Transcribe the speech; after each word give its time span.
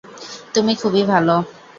তুমি 0.53 0.73
খুবই 0.75 1.03
ভালো। 1.03 1.35